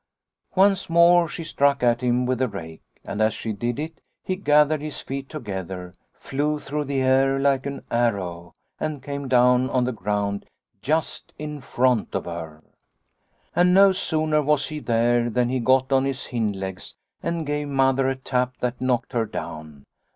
[0.55, 4.35] "Once more she struck at him with the rake and as she did it he
[4.35, 9.83] gathered his feet together, flew through the air like an arrow and came down on
[9.83, 10.47] the ground
[10.81, 12.63] just in front of her."
[13.55, 17.67] And no sooner was he there than he got on his hind legs and gave
[17.67, 19.83] Mother a tap that knocked her down.